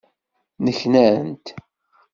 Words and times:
Nneknant. 0.59 1.45